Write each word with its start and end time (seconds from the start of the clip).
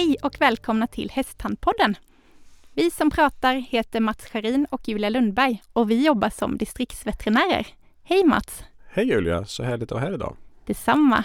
Hej 0.00 0.16
och 0.22 0.40
välkomna 0.40 0.86
till 0.86 1.10
Hästtandpodden. 1.10 1.96
Vi 2.74 2.90
som 2.90 3.10
pratar 3.10 3.54
heter 3.54 4.00
Mats 4.00 4.26
Scharin 4.26 4.66
och 4.70 4.88
Julia 4.88 5.08
Lundberg 5.08 5.62
och 5.72 5.90
vi 5.90 6.06
jobbar 6.06 6.30
som 6.30 6.58
distriktsveterinärer. 6.58 7.66
Hej 8.02 8.24
Mats! 8.24 8.64
Hej 8.88 9.08
Julia! 9.08 9.44
Så 9.44 9.62
härligt 9.62 9.82
att 9.82 9.90
vara 9.90 10.04
här 10.04 10.14
idag. 10.14 10.36
Detsamma. 10.66 11.24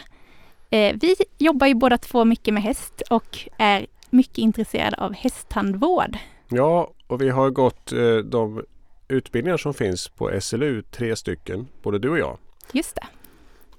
Eh, 0.70 0.96
vi 1.02 1.16
jobbar 1.38 1.68
ju 1.68 1.74
båda 1.74 1.98
två 1.98 2.26
mycket 2.26 2.54
med 2.54 2.64
häst 2.64 3.02
och 3.10 3.40
är 3.58 3.86
mycket 4.10 4.38
intresserade 4.38 4.98
av 4.98 5.14
hästtandvård. 5.14 6.18
Ja, 6.50 6.92
och 7.08 7.22
vi 7.22 7.30
har 7.30 7.50
gått 7.50 7.92
eh, 7.92 8.18
de 8.18 8.64
utbildningar 9.08 9.58
som 9.58 9.74
finns 9.74 10.08
på 10.08 10.42
SLU, 10.42 10.82
tre 10.82 11.16
stycken, 11.16 11.68
både 11.84 12.00
du 12.00 12.10
och 12.10 12.20
jag. 12.20 12.38
Just 12.72 12.96
det. 12.96 13.08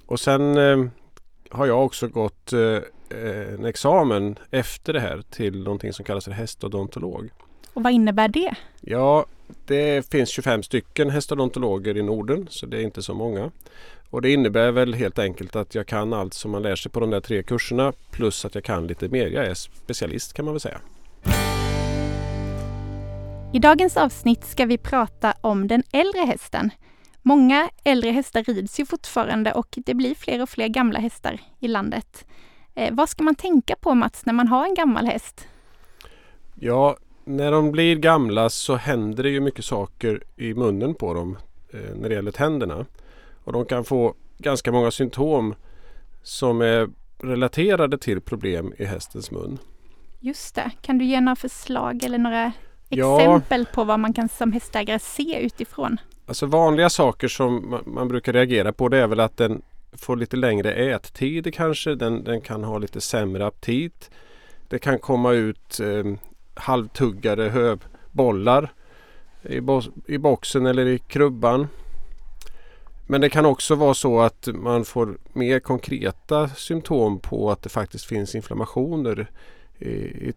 Och 0.07 0.21
sen 0.21 0.59
eh, 0.59 0.91
har 1.51 1.67
jag 1.67 1.85
också 1.85 2.09
gått 2.09 2.53
en 3.11 3.65
examen 3.65 4.39
efter 4.51 4.93
det 4.93 5.01
här 5.01 5.23
till 5.31 5.63
någonting 5.63 5.93
som 5.93 6.05
kallas 6.05 6.25
för 6.25 6.33
hästodontolog. 6.33 7.31
Och 7.75 7.83
vad 7.83 7.93
innebär 7.93 8.29
det? 8.29 8.55
Ja, 8.81 9.27
det 9.67 10.11
finns 10.11 10.29
25 10.29 10.63
stycken 10.63 11.11
hästodontologer 11.11 11.97
i 11.97 12.03
Norden 12.03 12.47
så 12.51 12.67
det 12.67 12.79
är 12.79 12.83
inte 12.83 13.03
så 13.03 13.15
många. 13.15 13.51
Och 14.11 14.23
det 14.23 14.33
innebär 14.33 14.71
väl 14.71 14.95
helt 14.95 15.19
enkelt 15.19 15.57
att 15.57 15.75
jag 15.75 15.87
kan 15.87 16.13
allt 16.13 16.35
som 16.35 16.51
man 16.51 16.63
lär 16.63 16.77
sig 16.77 16.93
på 16.93 17.01
de 17.01 17.11
där 17.11 17.21
tre 17.21 17.43
kurserna 17.43 17.93
plus 18.11 18.45
att 18.45 18.55
jag 18.55 18.65
kan 18.65 18.87
lite 18.87 19.09
mer. 19.09 19.27
Jag 19.27 19.47
är 19.47 19.55
specialist 19.55 20.33
kan 20.33 20.45
man 20.45 20.55
väl 20.55 20.61
säga. 20.61 20.81
I 23.53 23.59
dagens 23.59 23.97
avsnitt 23.97 24.45
ska 24.45 24.67
vi 24.67 24.79
prata 24.79 25.35
om 25.41 25.69
den 25.69 25.83
äldre 25.93 26.21
hästen. 26.21 26.71
Många 27.23 27.71
äldre 27.85 28.11
hästar 28.11 28.43
rids 28.43 28.81
ju 28.81 28.87
fortfarande 28.87 29.53
och 29.53 29.79
det 29.87 29.95
blir 29.95 30.15
fler 30.15 30.43
och 30.43 30.49
fler 30.49 30.69
gamla 30.69 30.99
hästar 30.99 31.41
i 31.61 31.69
landet. 31.69 32.25
Eh, 32.77 32.95
vad 32.95 33.09
ska 33.09 33.23
man 33.23 33.35
tänka 33.35 33.77
på 33.81 33.95
Mats 33.95 34.27
när 34.27 34.33
man 34.33 34.49
har 34.49 34.65
en 34.67 34.75
gammal 34.75 35.07
häst? 35.07 35.49
Ja, 36.55 36.97
när 37.25 37.53
de 37.53 37.73
blir 37.73 37.97
gamla 37.97 38.51
så 38.51 38.75
händer 38.77 39.23
det 39.23 39.31
ju 39.31 39.41
mycket 39.41 39.65
saker 39.65 40.23
i 40.37 40.55
munnen 40.55 40.95
på 40.95 41.15
dem 41.15 41.39
eh, 41.73 41.97
när 41.97 42.09
det 42.09 42.15
gäller 42.15 42.31
tänderna. 42.31 42.87
Och 43.45 43.53
de 43.53 43.65
kan 43.65 43.85
få 43.85 44.15
ganska 44.39 44.73
många 44.73 44.91
symptom 44.91 45.55
som 46.23 46.61
är 46.61 46.89
relaterade 47.19 47.99
till 47.99 48.21
problem 48.21 48.73
i 48.79 48.85
hästens 48.85 49.31
mun. 49.31 49.59
Just 50.21 50.55
det. 50.55 50.71
Kan 50.81 50.99
du 50.99 51.05
ge 51.05 51.21
några 51.21 51.37
förslag 51.37 52.05
eller 52.05 52.19
några 52.19 52.53
exempel 52.89 53.61
ja, 53.61 53.75
på 53.75 53.85
vad 53.85 54.01
man 54.01 54.13
kan 54.13 54.29
som 54.29 54.53
hästägare 54.53 54.99
se 54.99 55.41
utifrån? 55.41 55.97
Alltså 56.27 56.47
vanliga 56.47 56.91
saker 56.91 57.29
som 57.29 57.81
man 57.87 58.09
brukar 58.09 58.33
reagera 58.33 58.73
på 58.73 58.89
det 58.89 58.99
är 58.99 59.07
väl 59.07 59.21
att 59.21 59.37
den 59.37 59.63
får 59.97 60.17
lite 60.17 60.37
längre 60.37 60.73
ättid 60.73 61.55
kanske. 61.55 61.95
Den, 61.95 62.25
den 62.25 62.41
kan 62.41 62.65
ha 62.65 62.79
lite 62.79 63.01
sämre 63.01 63.47
aptit. 63.47 64.11
Det 64.69 64.79
kan 64.79 64.99
komma 64.99 65.33
ut 65.33 65.81
eh, 65.81 66.05
halvtuggade 66.55 67.49
hövbollar 67.49 68.73
i, 69.43 69.61
bo 69.61 69.83
i 70.07 70.19
boxen 70.19 70.67
eller 70.67 70.87
i 70.87 70.99
krubban. 70.99 71.69
Men 73.07 73.21
det 73.21 73.29
kan 73.29 73.47
också 73.47 73.75
vara 73.75 73.95
så 73.95 74.21
att 74.21 74.49
man 74.55 74.85
får 74.85 75.19
mer 75.33 75.61
konkreta 75.61 76.49
symptom 76.49 77.21
på 77.21 77.51
att 77.51 77.63
det 77.63 77.69
faktiskt 77.69 78.05
finns 78.05 78.35
inflammationer 78.35 79.31
i, 79.79 79.89
i 79.89 80.33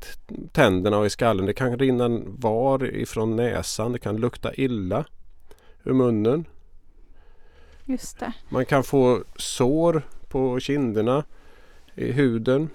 tänderna 0.52 0.98
och 0.98 1.06
i 1.06 1.10
skallen. 1.10 1.46
Det 1.46 1.54
kan 1.54 1.80
rinna 1.80 2.22
var 2.26 2.96
ifrån 2.96 3.36
näsan. 3.36 3.92
Det 3.92 4.00
kan 4.00 4.18
lukta 4.18 4.54
illa 4.54 5.06
ur 5.83 5.94
munnen. 5.94 6.45
Just 7.89 8.20
det. 8.20 8.33
Man 8.50 8.66
kan 8.66 8.83
få 8.83 9.23
sår 9.36 10.02
på 10.27 10.60
kinderna, 10.60 11.23
i 11.95 12.11
huden. 12.11 12.70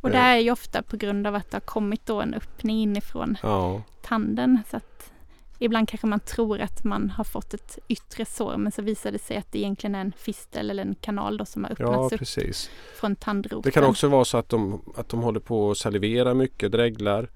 Och 0.00 0.10
det 0.10 0.16
är 0.16 0.38
ju 0.38 0.50
ofta 0.50 0.82
på 0.82 0.96
grund 0.96 1.26
av 1.26 1.34
att 1.34 1.50
det 1.50 1.56
har 1.56 1.60
kommit 1.60 2.06
då 2.06 2.20
en 2.20 2.34
öppning 2.34 2.82
inifrån 2.82 3.36
ja. 3.42 3.82
tanden. 4.02 4.58
Så 4.70 4.76
att 4.76 5.12
ibland 5.58 5.88
kanske 5.88 6.06
man 6.06 6.20
tror 6.20 6.60
att 6.60 6.84
man 6.84 7.10
har 7.10 7.24
fått 7.24 7.54
ett 7.54 7.78
yttre 7.88 8.24
sår 8.24 8.56
men 8.56 8.72
så 8.72 8.82
visar 8.82 9.12
det 9.12 9.18
sig 9.18 9.36
att 9.36 9.52
det 9.52 9.58
egentligen 9.58 9.94
är 9.94 10.00
en 10.00 10.12
fistel 10.16 10.70
eller 10.70 10.82
en 10.82 10.94
kanal 11.00 11.36
då 11.36 11.44
som 11.44 11.64
har 11.64 11.70
öppnats 11.70 12.12
ja, 12.12 12.18
precis. 12.18 12.66
upp 12.68 12.98
från 12.98 13.16
tandroten. 13.16 13.62
Det 13.62 13.70
kan 13.70 13.84
också 13.84 14.08
vara 14.08 14.24
så 14.24 14.38
att 14.38 14.48
de, 14.48 14.82
att 14.96 15.08
de 15.08 15.20
håller 15.20 15.40
på 15.40 15.70
att 15.70 15.78
salivera 15.78 16.34
mycket, 16.34 16.72
dreglar. 16.72 17.30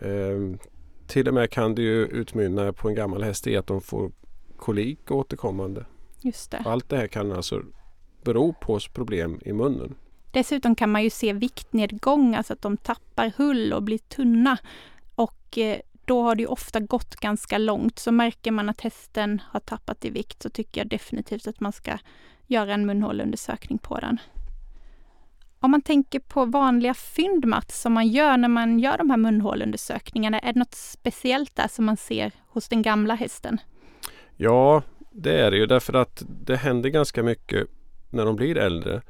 Ehm, 0.00 0.58
till 1.06 1.28
och 1.28 1.34
med 1.34 1.50
kan 1.50 1.74
det 1.74 1.82
ju 1.82 2.06
utmynna 2.06 2.72
på 2.72 2.88
en 2.88 2.94
gammal 2.94 3.22
häst 3.22 3.46
i 3.46 3.56
att 3.56 3.66
de 3.66 3.80
får 3.80 4.12
kolik 4.56 5.10
återkommande. 5.10 5.84
Just 6.20 6.50
det. 6.50 6.62
Allt 6.66 6.88
det 6.88 6.96
här 6.96 7.06
kan 7.06 7.32
alltså 7.32 7.62
bero 8.24 8.52
på 8.52 8.78
problem 8.94 9.40
i 9.44 9.52
munnen. 9.52 9.94
Dessutom 10.32 10.74
kan 10.74 10.90
man 10.90 11.02
ju 11.02 11.10
se 11.10 11.32
viktnedgång, 11.32 12.34
alltså 12.34 12.52
att 12.52 12.62
de 12.62 12.76
tappar 12.76 13.32
hull 13.36 13.72
och 13.72 13.82
blir 13.82 13.98
tunna. 13.98 14.58
Och 15.14 15.58
eh, 15.58 15.78
då 16.04 16.22
har 16.22 16.34
det 16.34 16.42
ju 16.42 16.46
ofta 16.46 16.80
gått 16.80 17.16
ganska 17.16 17.58
långt. 17.58 17.98
Så 17.98 18.12
märker 18.12 18.50
man 18.50 18.68
att 18.68 18.80
hästen 18.80 19.42
har 19.44 19.60
tappat 19.60 20.04
i 20.04 20.10
vikt 20.10 20.42
så 20.42 20.50
tycker 20.50 20.80
jag 20.80 20.88
definitivt 20.88 21.46
att 21.46 21.60
man 21.60 21.72
ska 21.72 21.98
göra 22.46 22.74
en 22.74 22.86
munhåleundersökning 22.86 23.78
på 23.78 23.98
den. 23.98 24.20
Om 25.60 25.70
man 25.70 25.82
tänker 25.82 26.20
på 26.20 26.44
vanliga 26.44 26.94
fynd 26.94 27.44
Mats, 27.44 27.80
som 27.80 27.92
man 27.92 28.08
gör 28.08 28.36
när 28.36 28.48
man 28.48 28.78
gör 28.78 28.98
de 28.98 29.10
här 29.10 29.16
munhåleundersökningarna, 29.16 30.38
är 30.38 30.52
det 30.52 30.58
något 30.58 30.74
speciellt 30.74 31.56
där 31.56 31.68
som 31.68 31.84
man 31.84 31.96
ser 31.96 32.32
hos 32.46 32.68
den 32.68 32.82
gamla 32.82 33.14
hästen? 33.14 33.60
Ja, 34.36 34.82
det 35.10 35.32
är 35.32 35.50
det 35.50 35.56
ju 35.56 35.66
därför 35.66 35.92
att 35.92 36.22
det 36.26 36.56
händer 36.56 36.90
ganska 36.90 37.22
mycket 37.22 37.66
när 38.10 38.24
de 38.24 38.36
blir 38.36 38.58
äldre. 38.58 39.02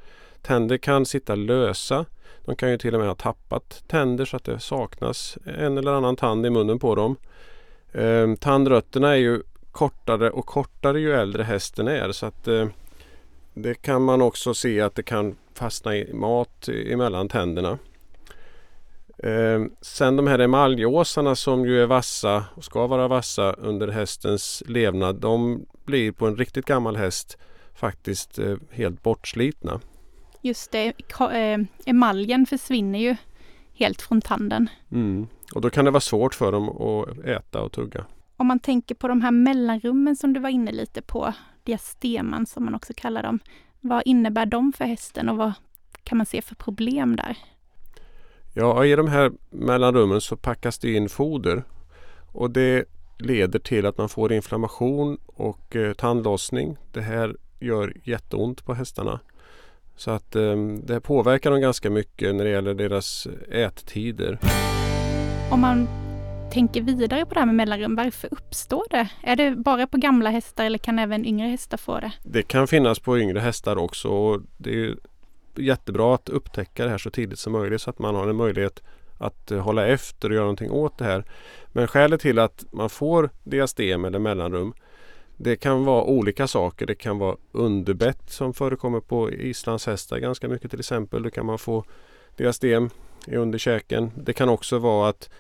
Tänder 0.43 0.77
kan 0.77 1.07
sitta 1.07 1.35
lösa. 1.35 2.05
De 2.45 2.57
kan 2.57 2.71
ju 2.71 2.79
till 2.79 2.95
och 2.95 3.01
med 3.01 3.09
ha 3.09 3.15
tappat 3.15 3.83
tänder 3.89 4.25
så 4.25 4.37
att 4.37 4.45
det 4.45 4.61
saknas 4.61 5.39
en 5.45 5.79
eller 5.79 5.93
annan 5.93 6.17
tand 6.17 6.47
i 6.47 6.51
munnen 6.51 6.79
på 6.79 6.95
dem. 6.95 7.17
Eh, 7.93 8.35
tandrötterna 8.35 9.11
är 9.11 9.17
ju 9.17 9.43
kortare 9.73 10.31
och 10.31 10.47
kortare 10.47 11.01
ju 11.01 11.13
äldre 11.13 11.43
hästen 11.43 11.89
är 11.89 12.13
så 12.13 12.27
att 12.27 12.49
eh, 12.49 12.69
det 13.55 13.75
kan 13.75 14.03
man 14.03 14.23
också 14.23 14.55
se 14.55 14.81
att 14.81 14.95
det 14.95 15.03
kan 15.03 15.37
fastna 15.55 15.97
i 15.97 16.13
mat 16.13 16.69
emellan 16.69 17.29
tänderna. 17.29 17.79
Eh, 19.19 19.65
sen 19.81 20.17
de 20.17 20.27
här 20.27 20.39
emaljåsarna 20.39 21.37
som 21.37 21.67
ju 21.67 21.83
är 21.83 21.87
vassa 21.87 22.45
och 22.55 22.65
ska 22.65 22.87
vara 22.87 23.09
vassa 23.09 23.53
under 23.53 23.89
hästens 23.89 24.63
levnad. 24.67 25.17
De 25.17 25.67
blir 25.91 26.13
på 26.13 26.27
en 26.27 26.37
riktigt 26.37 26.65
gammal 26.65 26.97
häst 26.97 27.39
faktiskt 27.75 28.39
eh, 28.39 28.57
helt 28.71 29.03
bortslitna. 29.03 29.81
Just 30.43 30.73
det, 30.73 30.93
eh, 31.21 31.61
emaljen 31.87 32.47
försvinner 32.47 32.99
ju 32.99 33.17
helt 33.75 34.03
från 34.03 34.21
tanden. 34.21 34.69
Mm. 34.93 35.27
Och 35.55 35.61
då 35.61 35.71
kan 35.71 35.85
det 35.85 35.91
vara 35.91 36.01
svårt 36.01 36.35
för 36.35 36.53
dem 36.53 36.69
att 36.69 37.25
äta 37.25 37.63
och 37.63 37.73
tugga. 37.73 38.05
Om 38.37 38.47
man 38.47 38.59
tänker 38.59 38.95
på 38.95 39.09
de 39.09 39.21
här 39.21 39.31
mellanrummen 39.31 40.17
som 40.17 40.33
du 40.33 40.41
var 40.41 40.49
inne 40.49 40.73
lite 40.73 41.03
på, 41.03 41.35
diasteman 41.65 42.47
som 42.47 42.65
man 42.65 42.75
också 42.75 42.93
kallar 42.97 43.23
dem. 43.23 43.39
Vad 43.81 44.03
innebär 44.05 44.47
de 44.47 44.73
för 44.73 44.85
hästen 44.85 45.29
och 45.29 45.37
vad 45.37 45.53
kan 46.05 46.19
man 46.19 46.27
se 46.27 46.43
för 46.43 46.55
problem 46.55 47.17
där? 47.17 47.39
Ja, 48.55 48.85
i 48.85 48.97
de 48.97 49.09
här 49.09 49.33
mellanrummen 49.51 50.21
så 50.21 50.37
packas 50.37 50.79
det 50.79 50.93
in 50.93 51.09
foder 51.09 51.65
och 52.33 52.51
det 52.51 52.85
leder 53.21 53.59
till 53.59 53.87
att 53.87 53.99
man 53.99 54.09
får 54.09 54.33
inflammation 54.33 55.19
och 55.27 55.77
eh, 55.77 55.93
tandlossning. 55.93 56.77
Det 56.93 57.01
här 57.01 57.37
gör 57.61 57.97
jätteont 58.05 58.65
på 58.65 58.75
hästarna. 58.75 59.21
Så 59.97 60.11
att 60.11 60.37
eh, 60.37 60.57
det 60.83 61.01
påverkar 61.01 61.51
dem 61.51 61.61
ganska 61.61 61.91
mycket 61.91 62.35
när 62.35 62.45
det 62.45 62.51
gäller 62.51 62.75
deras 62.75 63.27
ättider. 63.51 64.39
Om 65.51 65.61
man 65.61 65.89
tänker 66.53 66.83
vidare 66.83 67.27
på 67.27 67.35
det 67.35 67.41
här 67.41 67.47
med 67.47 67.55
mellanrum, 67.55 67.97
varför 67.97 68.29
uppstår 68.33 68.85
det? 68.91 69.09
Är 69.23 69.37
det 69.37 69.51
bara 69.57 69.87
på 69.87 69.99
gamla 69.99 70.31
hästar 70.31 70.65
eller 70.65 70.79
kan 70.79 70.99
även 70.99 71.27
yngre 71.27 71.49
hästar 71.49 71.77
få 71.77 72.01
det? 72.01 72.13
Det 72.23 72.43
kan 72.43 72.69
finnas 72.69 72.99
på 72.99 73.19
yngre 73.19 73.39
hästar 73.39 73.77
också. 73.77 74.43
Det 74.57 74.85
är 74.85 74.97
jättebra 75.57 76.15
att 76.15 76.29
upptäcka 76.29 76.85
det 76.85 76.91
här 76.91 76.99
så 76.99 77.11
tidigt 77.11 77.39
som 77.39 77.53
möjligt 77.53 77.83
så 77.83 77.91
att 77.91 77.99
man 77.99 78.15
har 78.15 78.29
en 78.29 78.37
möjlighet 78.37 78.83
att 79.21 79.51
eh, 79.51 79.59
hålla 79.59 79.87
efter 79.87 80.29
och 80.29 80.35
göra 80.35 80.45
någonting 80.45 80.71
åt 80.71 80.99
det 80.99 81.05
här. 81.05 81.25
Men 81.73 81.87
skälet 81.87 82.21
till 82.21 82.39
att 82.39 82.65
man 82.73 82.91
får 82.91 83.31
diastem 83.45 84.05
eller 84.05 84.19
mellanrum 84.19 84.75
det 85.43 85.57
kan 85.57 85.85
vara 85.85 86.05
olika 86.05 86.47
saker. 86.47 86.87
Det 86.87 86.95
kan 86.95 87.19
vara 87.19 87.37
underbett 87.53 88.31
som 88.31 88.55
förekommer 88.55 89.01
på 89.01 89.31
islandshästar 89.33 90.19
ganska 90.19 90.49
mycket 90.49 90.71
till 90.71 90.81
exempel. 90.81 91.23
Då 91.23 91.31
kan 91.31 91.47
man 91.47 91.59
få 91.59 91.85
diastem 92.37 92.91
i 93.27 93.37
underkäken. 93.37 94.11
Det 94.17 94.33
kan 94.33 94.49
också 94.49 94.79
vara 94.79 95.09
att 95.09 95.31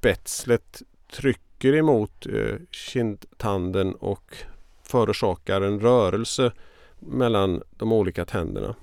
betslet 0.00 0.82
trycker 1.12 1.74
emot 1.74 2.26
eh, 2.26 2.54
kindtanden 2.70 3.94
och 3.94 4.36
förorsakar 4.82 5.60
en 5.60 5.80
rörelse 5.80 6.52
mellan 6.98 7.62
de 7.70 7.92
olika 7.92 8.24
tänderna. 8.24 8.74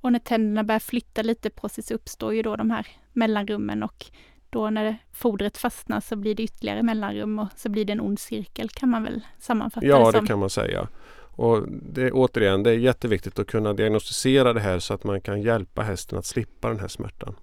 Och 0.00 0.12
när 0.12 0.18
tänderna 0.18 0.64
börjar 0.64 0.80
flytta 0.80 1.22
lite 1.22 1.50
på 1.50 1.68
sig 1.68 1.84
så 1.84 1.94
uppstår 1.94 2.34
ju 2.34 2.42
då 2.42 2.56
de 2.56 2.70
här 2.70 2.86
mellanrummen 3.16 3.82
och 3.82 4.06
då 4.50 4.70
när 4.70 4.98
fodret 5.12 5.58
fastnar 5.58 6.00
så 6.00 6.16
blir 6.16 6.34
det 6.34 6.42
ytterligare 6.42 6.82
mellanrum 6.82 7.38
och 7.38 7.48
så 7.56 7.68
blir 7.68 7.84
det 7.84 7.92
en 7.92 8.00
ond 8.00 8.18
cirkel 8.18 8.68
kan 8.68 8.88
man 8.88 9.02
väl 9.02 9.20
sammanfatta 9.38 9.86
ja, 9.86 9.98
det 9.98 10.04
som. 10.04 10.14
Ja, 10.14 10.20
det 10.20 10.26
kan 10.26 10.38
man 10.38 10.50
säga. 10.50 10.88
Och 11.36 11.68
det, 11.68 12.12
återigen, 12.12 12.62
det 12.62 12.70
är 12.70 12.78
jätteviktigt 12.78 13.38
att 13.38 13.46
kunna 13.46 13.72
diagnostisera 13.72 14.52
det 14.52 14.60
här 14.60 14.78
så 14.78 14.94
att 14.94 15.04
man 15.04 15.20
kan 15.20 15.42
hjälpa 15.42 15.82
hästen 15.82 16.18
att 16.18 16.26
slippa 16.26 16.68
den 16.68 16.80
här 16.80 16.88
smärtan. 16.88 17.34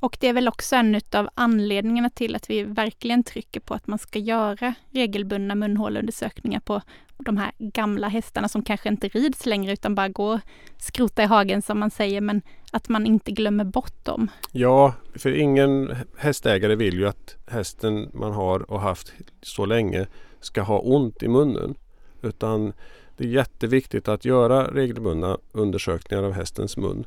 Och 0.00 0.16
det 0.20 0.28
är 0.28 0.32
väl 0.32 0.48
också 0.48 0.76
en 0.76 1.00
av 1.12 1.28
anledningarna 1.34 2.10
till 2.10 2.36
att 2.36 2.50
vi 2.50 2.62
verkligen 2.62 3.24
trycker 3.24 3.60
på 3.60 3.74
att 3.74 3.86
man 3.86 3.98
ska 3.98 4.18
göra 4.18 4.74
regelbundna 4.90 5.54
munhåleundersökningar 5.54 6.60
på 6.60 6.82
de 7.18 7.36
här 7.36 7.52
gamla 7.58 8.08
hästarna 8.08 8.48
som 8.48 8.62
kanske 8.62 8.88
inte 8.88 9.08
rids 9.08 9.46
längre 9.46 9.72
utan 9.72 9.94
bara 9.94 10.08
går 10.08 10.40
skrota 10.78 11.22
i 11.22 11.26
hagen 11.26 11.62
som 11.62 11.78
man 11.78 11.90
säger, 11.90 12.20
men 12.20 12.42
att 12.72 12.88
man 12.88 13.06
inte 13.06 13.30
glömmer 13.30 13.64
bort 13.64 14.04
dem. 14.04 14.30
Ja, 14.52 14.94
för 15.14 15.36
ingen 15.36 15.96
hästägare 16.18 16.74
vill 16.74 16.94
ju 16.94 17.08
att 17.08 17.36
hästen 17.46 18.10
man 18.14 18.32
har 18.32 18.70
och 18.70 18.80
haft 18.80 19.12
så 19.42 19.66
länge 19.66 20.06
ska 20.40 20.62
ha 20.62 20.78
ont 20.78 21.22
i 21.22 21.28
munnen. 21.28 21.74
Utan 22.22 22.72
det 23.16 23.24
är 23.24 23.28
jätteviktigt 23.28 24.08
att 24.08 24.24
göra 24.24 24.74
regelbundna 24.74 25.38
undersökningar 25.52 26.22
av 26.22 26.32
hästens 26.32 26.76
mun. 26.76 27.04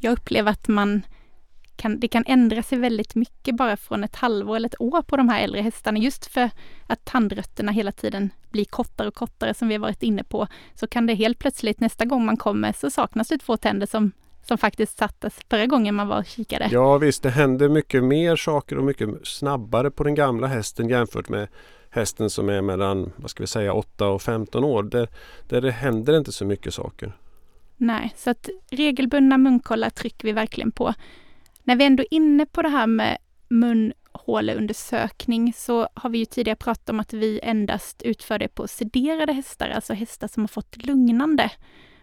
Jag 0.00 0.12
upplever 0.12 0.50
att 0.50 0.68
man 0.68 1.02
kan, 1.76 2.00
det 2.00 2.08
kan 2.08 2.24
ändra 2.26 2.62
sig 2.62 2.78
väldigt 2.78 3.14
mycket 3.14 3.56
bara 3.56 3.76
från 3.76 4.04
ett 4.04 4.16
halvår 4.16 4.56
eller 4.56 4.68
ett 4.68 4.80
år 4.80 5.02
på 5.02 5.16
de 5.16 5.28
här 5.28 5.44
äldre 5.44 5.60
hästarna. 5.60 5.98
Just 5.98 6.26
för 6.26 6.50
att 6.86 7.04
tandrötterna 7.04 7.72
hela 7.72 7.92
tiden 7.92 8.30
blir 8.50 8.64
kortare 8.64 9.08
och 9.08 9.14
kortare 9.14 9.54
som 9.54 9.68
vi 9.68 9.74
har 9.74 9.80
varit 9.80 10.02
inne 10.02 10.24
på. 10.24 10.46
Så 10.74 10.86
kan 10.86 11.06
det 11.06 11.14
helt 11.14 11.38
plötsligt 11.38 11.80
nästa 11.80 12.04
gång 12.04 12.26
man 12.26 12.36
kommer 12.36 12.72
så 12.72 12.90
saknas 12.90 13.28
det 13.28 13.38
två 13.38 13.56
tänder 13.56 13.86
som 13.86 14.12
som 14.46 14.58
faktiskt 14.58 14.98
sattes 14.98 15.34
förra 15.50 15.66
gången 15.66 15.94
man 15.94 16.08
var 16.08 16.18
och 16.18 16.26
kikade. 16.26 16.68
Ja 16.72 16.98
visst, 16.98 17.22
det 17.22 17.30
händer 17.30 17.68
mycket 17.68 18.04
mer 18.04 18.36
saker 18.36 18.78
och 18.78 18.84
mycket 18.84 19.08
snabbare 19.22 19.90
på 19.90 20.04
den 20.04 20.14
gamla 20.14 20.46
hästen 20.46 20.88
jämfört 20.88 21.28
med 21.28 21.48
hästen 21.90 22.30
som 22.30 22.48
är 22.48 22.62
mellan 22.62 23.12
vad 23.16 23.30
ska 23.30 23.42
vi 23.42 23.46
säga, 23.46 23.72
8 23.72 24.08
och 24.08 24.22
15 24.22 24.64
år. 24.64 24.82
Där, 24.82 25.08
där 25.48 25.60
det 25.60 25.70
händer 25.70 26.18
inte 26.18 26.32
så 26.32 26.44
mycket 26.44 26.74
saker. 26.74 27.12
Nej, 27.76 28.14
så 28.16 28.30
att 28.30 28.48
regelbundna 28.70 29.38
munkollar 29.38 29.90
trycker 29.90 30.28
vi 30.28 30.32
verkligen 30.32 30.72
på. 30.72 30.94
När 31.64 31.76
vi 31.76 31.84
ändå 31.84 32.02
är 32.02 32.14
inne 32.14 32.46
på 32.46 32.62
det 32.62 32.68
här 32.68 32.86
med 32.86 33.18
munhåleundersökning 33.48 35.52
så 35.56 35.88
har 35.94 36.10
vi 36.10 36.18
ju 36.18 36.24
tidigare 36.24 36.56
pratat 36.56 36.90
om 36.90 37.00
att 37.00 37.12
vi 37.12 37.40
endast 37.42 38.02
utför 38.02 38.38
det 38.38 38.48
på 38.48 38.68
sederade 38.68 39.32
hästar, 39.32 39.68
alltså 39.68 39.94
hästar 39.94 40.28
som 40.28 40.42
har 40.42 40.48
fått 40.48 40.86
lugnande. 40.86 41.50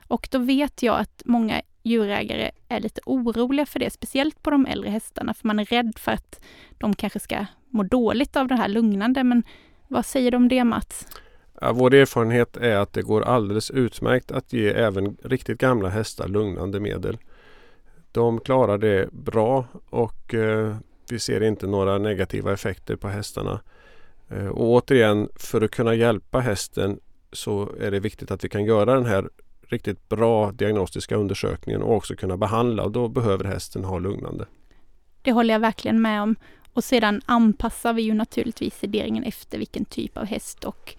Och 0.08 0.28
då 0.32 0.40
vet 0.40 0.84
jag 0.84 1.00
att 1.00 1.22
många 1.26 1.62
djurägare 1.84 2.52
är 2.68 2.80
lite 2.80 3.02
oroliga 3.06 3.66
för 3.66 3.80
det, 3.80 3.90
speciellt 3.90 4.44
på 4.44 4.52
de 4.52 4.66
äldre 4.66 4.90
hästarna, 4.90 5.34
för 5.34 5.48
man 5.48 5.60
är 5.60 5.66
rädd 5.66 5.94
för 5.98 6.12
att 6.12 6.42
de 6.72 6.96
kanske 6.96 7.20
ska 7.20 7.46
må 7.70 7.84
dåligt 7.84 8.36
av 8.36 8.48
det 8.48 8.56
här 8.56 8.68
lugnande. 8.68 9.24
Men 9.24 9.44
vad 9.88 10.06
säger 10.06 10.32
du 10.32 10.38
om 10.38 10.48
det 10.48 10.64
Mats? 10.64 11.08
Ja, 11.62 11.74
vår 11.74 11.94
erfarenhet 11.94 12.58
är 12.58 12.76
att 12.76 12.94
det 12.94 13.02
går 13.02 13.22
alldeles 13.22 13.72
utmärkt 13.72 14.32
att 14.32 14.54
ge 14.54 14.70
även 14.70 15.18
riktigt 15.24 15.58
gamla 15.58 15.90
hästar 15.90 16.28
lugnande 16.28 16.80
medel. 16.80 17.18
De 18.12 18.40
klarar 18.40 18.78
det 18.78 19.12
bra 19.12 19.66
och 19.90 20.34
eh, 20.34 20.76
vi 21.10 21.20
ser 21.20 21.44
inte 21.44 21.68
några 21.68 21.98
negativa 21.98 22.54
effekter 22.54 22.96
på 22.96 23.08
hästarna. 23.08 23.62
Eh, 24.30 24.48
och 24.48 24.66
återigen, 24.66 25.30
för 25.36 25.62
att 25.62 25.72
kunna 25.72 25.94
hjälpa 25.96 26.40
hästen 26.40 27.00
så 27.32 27.70
är 27.80 27.92
det 27.92 28.00
viktigt 28.00 28.32
att 28.32 28.44
vi 28.44 28.50
kan 28.50 28.66
göra 28.66 28.96
den 28.96 29.06
här 29.06 29.30
riktigt 29.62 30.10
bra 30.10 30.52
diagnostiska 30.52 31.16
undersökningen 31.16 31.82
och 31.82 31.96
också 31.96 32.16
kunna 32.16 32.38
behandla 32.38 32.84
och 32.84 32.92
då 32.92 33.08
behöver 33.08 33.46
hästen 33.46 33.84
ha 33.84 34.00
lugnande. 34.00 34.46
Det 35.22 35.32
håller 35.32 35.54
jag 35.54 35.60
verkligen 35.60 36.02
med 36.02 36.22
om. 36.22 36.36
Och 36.74 36.84
sedan 36.84 37.22
anpassar 37.26 37.94
vi 37.94 38.02
ju 38.02 38.14
naturligtvis 38.14 38.76
sederingen 38.76 39.24
efter 39.24 39.58
vilken 39.58 39.86
typ 39.86 40.18
av 40.18 40.26
häst 40.26 40.64
och 40.64 40.96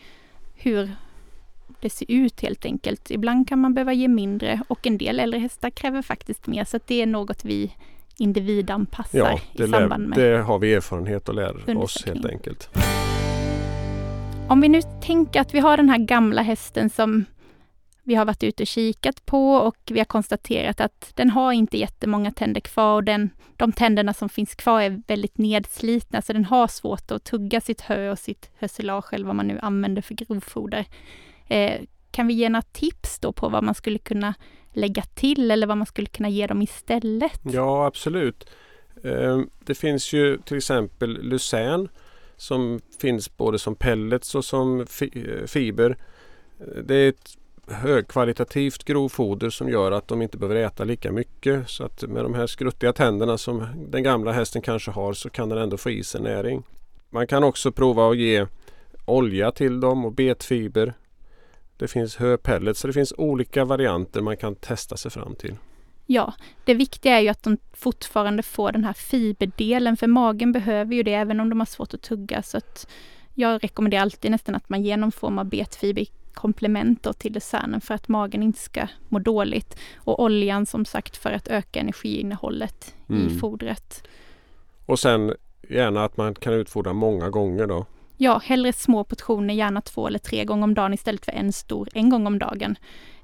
hur 0.54 0.90
det 1.82 1.90
ser 1.90 2.10
ut 2.10 2.40
helt 2.40 2.64
enkelt. 2.64 3.10
Ibland 3.10 3.48
kan 3.48 3.58
man 3.58 3.74
behöva 3.74 3.92
ge 3.92 4.08
mindre 4.08 4.60
och 4.68 4.86
en 4.86 4.98
del 4.98 5.20
äldre 5.20 5.40
hästar 5.40 5.70
kräver 5.70 6.02
faktiskt 6.02 6.46
mer 6.46 6.64
så 6.64 6.78
det 6.86 7.02
är 7.02 7.06
något 7.06 7.44
vi 7.44 7.74
individanpassar 8.18 9.18
ja, 9.18 9.64
i 9.64 9.68
samband 9.68 10.08
med 10.08 10.18
det 10.18 10.42
har 10.42 10.58
vi 10.58 10.74
erfarenhet 10.74 11.28
och 11.28 11.34
lär 11.34 11.78
oss 11.78 12.06
helt 12.06 12.24
enkelt. 12.24 12.70
Om 14.48 14.60
vi 14.60 14.68
nu 14.68 14.80
tänker 15.02 15.40
att 15.40 15.54
vi 15.54 15.58
har 15.58 15.76
den 15.76 15.88
här 15.88 15.98
gamla 15.98 16.42
hästen 16.42 16.90
som 16.90 17.24
vi 18.02 18.14
har 18.14 18.24
varit 18.24 18.42
ute 18.42 18.62
och 18.62 18.66
kikat 18.66 19.26
på 19.26 19.54
och 19.54 19.76
vi 19.84 19.98
har 19.98 20.04
konstaterat 20.04 20.80
att 20.80 21.12
den 21.14 21.30
har 21.30 21.52
inte 21.52 21.78
jättemånga 21.78 22.30
tänder 22.30 22.60
kvar 22.60 22.94
och 22.94 23.04
den, 23.04 23.30
de 23.56 23.72
tänderna 23.72 24.14
som 24.14 24.28
finns 24.28 24.54
kvar 24.54 24.82
är 24.82 25.02
väldigt 25.06 25.38
nedslitna 25.38 26.22
så 26.22 26.32
den 26.32 26.44
har 26.44 26.66
svårt 26.66 27.10
att 27.10 27.24
tugga 27.24 27.60
sitt 27.60 27.80
hö 27.80 28.10
och 28.10 28.18
sitt 28.18 28.50
hösilage 28.58 29.12
eller 29.12 29.26
vad 29.26 29.36
man 29.36 29.46
nu 29.46 29.58
använder 29.62 30.02
för 30.02 30.14
grovfoder. 30.14 30.84
Eh, 31.48 31.80
kan 32.10 32.26
vi 32.26 32.34
ge 32.34 32.48
några 32.48 32.62
tips 32.62 33.18
då 33.18 33.32
på 33.32 33.48
vad 33.48 33.64
man 33.64 33.74
skulle 33.74 33.98
kunna 33.98 34.34
lägga 34.72 35.02
till 35.02 35.50
eller 35.50 35.66
vad 35.66 35.76
man 35.76 35.86
skulle 35.86 36.06
kunna 36.06 36.28
ge 36.28 36.46
dem 36.46 36.62
istället? 36.62 37.40
Ja 37.42 37.86
absolut. 37.86 38.48
Eh, 39.04 39.40
det 39.64 39.74
finns 39.74 40.12
ju 40.12 40.38
till 40.38 40.56
exempel 40.56 41.18
lucern 41.22 41.88
som 42.36 42.80
finns 43.00 43.36
både 43.36 43.58
som 43.58 43.74
pellets 43.74 44.34
och 44.34 44.44
som 44.44 44.80
eh, 44.80 45.46
fiber. 45.46 45.96
Det 46.84 46.94
är 46.94 47.08
ett 47.08 47.36
högkvalitativt 47.66 48.84
grovfoder 48.84 49.50
som 49.50 49.68
gör 49.68 49.92
att 49.92 50.08
de 50.08 50.22
inte 50.22 50.38
behöver 50.38 50.60
äta 50.60 50.84
lika 50.84 51.12
mycket. 51.12 51.70
Så 51.70 51.84
att 51.84 52.02
med 52.02 52.24
de 52.24 52.34
här 52.34 52.46
skruttiga 52.46 52.92
tänderna 52.92 53.38
som 53.38 53.66
den 53.88 54.02
gamla 54.02 54.32
hästen 54.32 54.62
kanske 54.62 54.90
har 54.90 55.12
så 55.12 55.30
kan 55.30 55.48
den 55.48 55.58
ändå 55.58 55.76
få 55.76 55.90
i 55.90 56.04
sig 56.04 56.20
näring. 56.20 56.62
Man 57.10 57.26
kan 57.26 57.44
också 57.44 57.72
prova 57.72 58.10
att 58.10 58.16
ge 58.16 58.46
olja 59.04 59.52
till 59.52 59.80
dem 59.80 60.04
och 60.04 60.12
betfiber. 60.12 60.94
Det 61.82 61.88
finns 61.88 62.16
höpellets 62.16 62.80
så 62.80 62.86
det 62.86 62.92
finns 62.92 63.14
olika 63.18 63.64
varianter 63.64 64.20
man 64.20 64.36
kan 64.36 64.54
testa 64.54 64.96
sig 64.96 65.10
fram 65.10 65.34
till. 65.34 65.54
Ja, 66.06 66.34
det 66.64 66.74
viktiga 66.74 67.16
är 67.16 67.20
ju 67.20 67.28
att 67.28 67.42
de 67.42 67.58
fortfarande 67.72 68.42
får 68.42 68.72
den 68.72 68.84
här 68.84 68.92
fiberdelen 68.92 69.96
för 69.96 70.06
magen 70.06 70.52
behöver 70.52 70.94
ju 70.94 71.02
det 71.02 71.14
även 71.14 71.40
om 71.40 71.48
de 71.48 71.60
har 71.60 71.66
svårt 71.66 71.94
att 71.94 72.02
tugga. 72.02 72.42
Så 72.42 72.56
att 72.56 72.86
jag 73.34 73.64
rekommenderar 73.64 74.02
alltid 74.02 74.30
nästan 74.30 74.54
att 74.54 74.68
man 74.68 74.82
ger 74.82 74.96
någon 74.96 75.12
form 75.12 75.38
av 75.38 75.44
betfiber 75.44 76.06
komplement 76.34 77.18
till 77.18 77.32
desserten 77.32 77.80
för 77.80 77.94
att 77.94 78.08
magen 78.08 78.42
inte 78.42 78.58
ska 78.58 78.86
må 79.08 79.18
dåligt. 79.18 79.76
Och 79.96 80.22
oljan 80.22 80.66
som 80.66 80.84
sagt 80.84 81.16
för 81.16 81.30
att 81.30 81.48
öka 81.48 81.80
energiinnehållet 81.80 82.94
mm. 83.08 83.26
i 83.26 83.38
fodret. 83.38 84.08
Och 84.86 84.98
sen 84.98 85.34
gärna 85.68 86.04
att 86.04 86.16
man 86.16 86.34
kan 86.34 86.54
utfodra 86.54 86.92
många 86.92 87.30
gånger 87.30 87.66
då? 87.66 87.86
Ja, 88.22 88.40
hellre 88.44 88.72
små 88.72 89.04
portioner, 89.04 89.54
gärna 89.54 89.80
två 89.80 90.06
eller 90.06 90.18
tre 90.18 90.44
gånger 90.44 90.64
om 90.64 90.74
dagen 90.74 90.94
istället 90.94 91.24
för 91.24 91.32
en 91.32 91.52
stor 91.52 91.88
en 91.94 92.10
gång 92.10 92.26
om 92.26 92.38
dagen. 92.38 92.76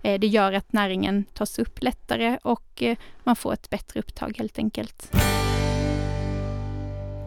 Eh, 0.02 0.20
det 0.20 0.26
gör 0.26 0.52
att 0.52 0.72
näringen 0.72 1.24
tas 1.24 1.58
upp 1.58 1.82
lättare 1.82 2.38
och 2.42 2.82
eh, 2.82 2.96
man 3.24 3.36
får 3.36 3.52
ett 3.52 3.70
bättre 3.70 4.00
upptag 4.00 4.34
helt 4.38 4.58
enkelt. 4.58 5.12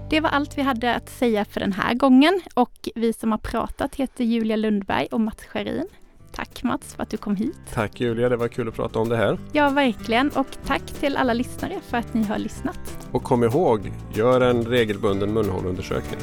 Det 0.10 0.20
var 0.20 0.30
allt 0.30 0.58
vi 0.58 0.62
hade 0.62 0.96
att 0.96 1.10
säga 1.10 1.46
för 1.46 1.60
den 1.60 1.74
här 1.74 1.94
gången 1.94 2.42
och 2.54 2.90
vi 2.96 3.14
som 3.14 3.32
har 3.32 3.38
pratat 3.38 3.96
heter 3.96 4.24
Julia 4.24 4.56
Lundberg 4.56 5.08
och 5.12 5.22
Mats 5.22 5.44
Scharin. 5.44 5.88
Tack 6.32 6.64
Mats 6.64 6.96
för 6.96 7.04
att 7.04 7.10
du 7.10 7.18
kom 7.18 7.36
hit. 7.36 7.60
Tack 7.74 8.00
Julia, 8.02 8.30
det 8.30 8.38
var 8.38 8.48
kul 8.48 8.68
att 8.68 8.76
prata 8.76 9.00
om 9.00 9.10
det 9.10 9.18
här. 9.18 9.38
Ja, 9.52 9.70
verkligen. 9.70 10.30
Och 10.30 10.48
tack 10.66 10.86
till 10.86 11.18
alla 11.18 11.34
lyssnare 11.34 11.80
för 11.90 11.98
att 11.98 12.14
ni 12.14 12.24
har 12.24 12.38
lyssnat. 12.38 13.08
Och 13.12 13.24
kom 13.24 13.44
ihåg, 13.44 13.92
gör 14.14 14.42
en 14.42 14.66
regelbunden 14.66 15.34
munhålundersökning. 15.34 16.20